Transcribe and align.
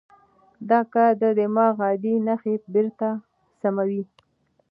دا 0.69 0.79
کار 0.93 1.11
د 1.21 1.23
دماغ 1.39 1.75
عادي 1.87 2.13
نښې 2.25 2.55
بېرته 2.73 3.09
سموي. 3.61 4.03